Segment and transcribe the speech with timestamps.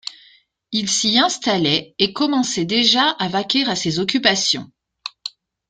[0.71, 4.67] Il s'y installait et commençait déjà à vaquer à ses occupations.